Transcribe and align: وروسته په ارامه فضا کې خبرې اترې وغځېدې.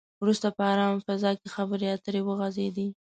وروسته 0.21 0.47
په 0.57 0.61
ارامه 0.71 0.99
فضا 1.07 1.31
کې 1.39 1.47
خبرې 1.55 1.87
اترې 1.95 2.21
وغځېدې. 2.23 2.87